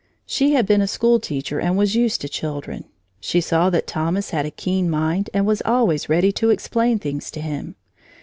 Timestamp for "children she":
2.27-3.39